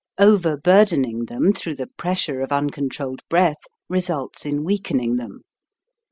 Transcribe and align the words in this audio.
Overbur 0.19 0.59
dening 0.85 1.29
them 1.29 1.53
through 1.53 1.75
the 1.75 1.85
pressure 1.85 2.41
of 2.41 2.49
uncon 2.49 2.89
trolled 2.89 3.21
breath 3.29 3.63
results 3.87 4.47
in 4.47 4.63
weakening 4.63 5.17
them. 5.17 5.43